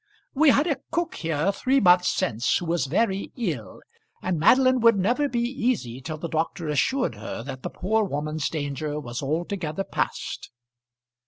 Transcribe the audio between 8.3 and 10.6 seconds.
danger was altogether past."